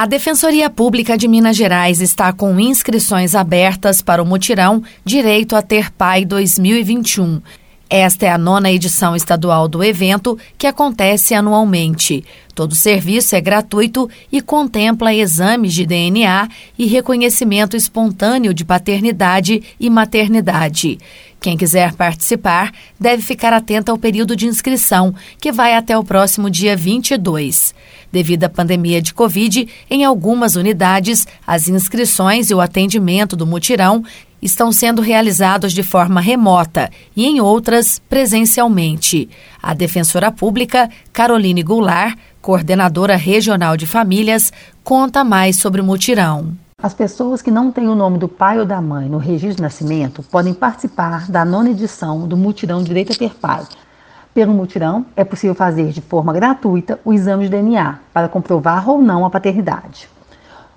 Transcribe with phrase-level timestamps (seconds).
[0.00, 5.60] A Defensoria Pública de Minas Gerais está com inscrições abertas para o mutirão Direito a
[5.60, 7.42] Ter Pai 2021.
[7.92, 12.24] Esta é a nona edição estadual do evento, que acontece anualmente.
[12.54, 16.48] Todo serviço é gratuito e contempla exames de DNA
[16.78, 21.00] e reconhecimento espontâneo de paternidade e maternidade.
[21.40, 26.48] Quem quiser participar deve ficar atento ao período de inscrição, que vai até o próximo
[26.48, 27.74] dia 22.
[28.12, 34.04] Devido à pandemia de Covid, em algumas unidades, as inscrições e o atendimento do mutirão
[34.42, 39.28] estão sendo realizados de forma remota e em outras presencialmente.
[39.62, 46.52] A defensora pública, Caroline Goulart, coordenadora regional de famílias, conta mais sobre o mutirão.
[46.82, 49.62] As pessoas que não têm o nome do pai ou da mãe no registro de
[49.62, 53.64] nascimento podem participar da nona edição do Mutirão Direito a Ter Pai.
[54.32, 59.02] Pelo mutirão, é possível fazer de forma gratuita o exame de DNA para comprovar ou
[59.02, 60.08] não a paternidade.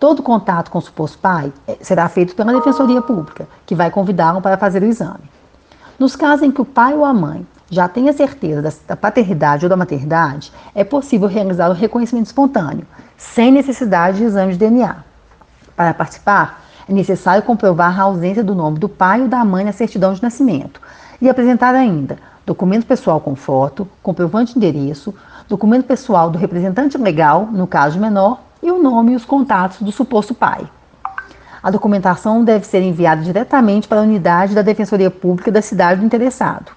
[0.00, 4.40] Todo contato com o suposto pai eh, será feito pela Defensoria Pública, que vai convidá-lo
[4.40, 5.30] para fazer o exame.
[5.98, 9.68] Nos casos em que o pai ou a mãe já tenha certeza da paternidade ou
[9.68, 12.86] da maternidade, é possível realizar o reconhecimento espontâneo,
[13.18, 14.96] sem necessidade de exame de DNA.
[15.76, 19.72] Para participar, é necessário comprovar a ausência do nome do pai ou da mãe na
[19.72, 20.80] certidão de nascimento
[21.20, 22.16] e apresentar ainda
[22.46, 25.14] documento pessoal com foto, comprovante de endereço,
[25.46, 29.82] documento pessoal do representante legal, no caso de menor, e o nome e os contatos
[29.82, 30.68] do suposto pai.
[31.62, 36.06] A documentação deve ser enviada diretamente para a unidade da Defensoria Pública da cidade do
[36.06, 36.72] interessado.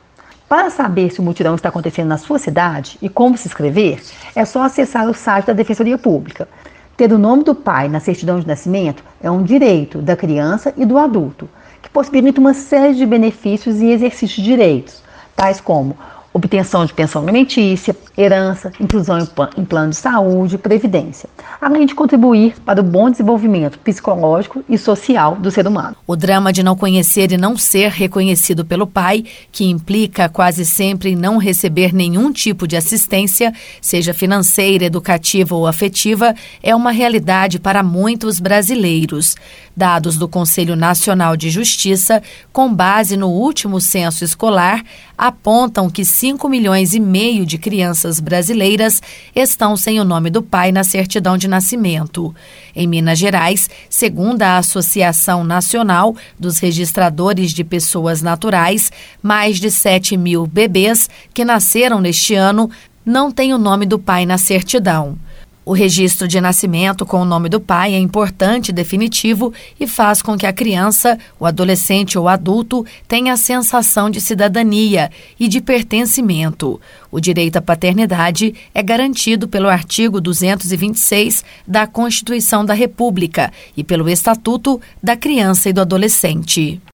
[0.47, 4.01] Para saber se o mutirão está acontecendo na sua cidade e como se inscrever,
[4.35, 6.47] é só acessar o site da Defensoria Pública.
[6.95, 10.85] Ter o nome do pai na certidão de nascimento é um direito da criança e
[10.85, 11.49] do adulto,
[11.81, 15.01] que possibilita uma série de benefícios e exercícios de direitos,
[15.35, 15.97] tais como
[16.33, 19.19] obtenção de pensão alimentícia, herança, inclusão
[19.55, 21.29] em plano de saúde, previdência,
[21.61, 25.95] além de contribuir para o bom desenvolvimento psicológico e social do ser humano.
[26.07, 31.11] O drama de não conhecer e não ser reconhecido pelo pai, que implica quase sempre
[31.11, 37.59] em não receber nenhum tipo de assistência, seja financeira, educativa ou afetiva, é uma realidade
[37.59, 39.35] para muitos brasileiros.
[39.75, 42.21] Dados do Conselho Nacional de Justiça,
[42.51, 44.83] com base no último censo escolar,
[45.17, 49.01] apontam que 5 milhões e meio de crianças brasileiras
[49.35, 52.33] estão sem o nome do pai na certidão de nascimento.
[52.75, 58.91] Em Minas Gerais, segundo a Associação Nacional dos Registradores de Pessoas Naturais,
[59.21, 62.69] mais de 7 mil bebês que nasceram neste ano
[63.05, 65.17] não têm o nome do pai na certidão.
[65.65, 70.21] O registro de nascimento com o nome do pai é importante e definitivo e faz
[70.21, 75.09] com que a criança, o adolescente ou adulto tenha a sensação de cidadania
[75.39, 76.81] e de pertencimento.
[77.09, 84.09] O direito à paternidade é garantido pelo artigo 226 da Constituição da República e pelo
[84.09, 86.81] Estatuto da Criança e do Adolescente.